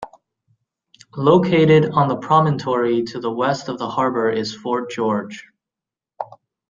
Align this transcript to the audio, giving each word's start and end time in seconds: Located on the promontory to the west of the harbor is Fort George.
Located 1.15 1.91
on 1.93 2.07
the 2.07 2.15
promontory 2.17 3.03
to 3.03 3.19
the 3.19 3.29
west 3.29 3.69
of 3.69 3.77
the 3.77 3.87
harbor 3.87 4.31
is 4.31 4.51
Fort 4.51 4.89
George. 4.89 5.47